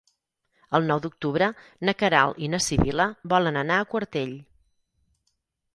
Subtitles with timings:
[0.77, 1.49] El nou d'octubre
[1.89, 4.35] na Queralt i na Sibil·la volen anar a Quartell.